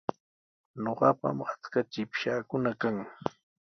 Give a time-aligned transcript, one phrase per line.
[0.83, 2.97] Ñuqapami achka chipshaakuna kan.